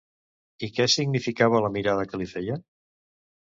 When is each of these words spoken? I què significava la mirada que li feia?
I 0.67 0.69
què 0.77 0.87
significava 0.93 1.61
la 1.67 1.71
mirada 1.77 2.09
que 2.11 2.23
li 2.25 2.29
feia? 2.35 2.59